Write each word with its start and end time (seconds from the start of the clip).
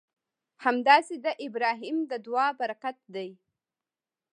همداسې 0.65 1.15
د 1.25 1.27
ابراهیم 1.47 1.97
د 2.11 2.13
دعا 2.25 2.47
برکت 2.59 2.97
دی. 3.15 3.29